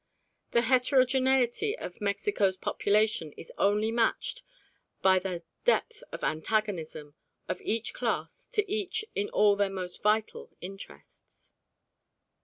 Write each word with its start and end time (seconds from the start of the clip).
The 0.49 0.63
heterogeneity 0.63 1.77
of 1.77 2.01
Mexico's 2.01 2.57
population 2.57 3.33
is 3.33 3.51
only 3.59 3.91
matched 3.91 4.41
by 5.03 5.19
the 5.19 5.43
depth 5.63 6.03
of 6.11 6.21
the 6.21 6.25
antagonism 6.25 7.13
of 7.47 7.61
each 7.61 7.93
class 7.93 8.47
to 8.53 8.67
each 8.67 9.05
in 9.13 9.29
all 9.29 9.55
their 9.55 9.69
most 9.69 10.01
vital 10.01 10.49
interests. 10.59 11.53